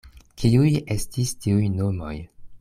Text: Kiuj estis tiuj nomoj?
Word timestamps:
Kiuj 0.43 0.71
estis 0.95 1.35
tiuj 1.45 1.69
nomoj? 1.77 2.17